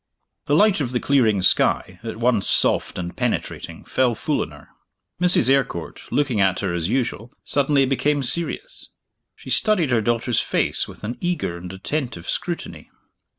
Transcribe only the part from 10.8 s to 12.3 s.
with an eager and attentive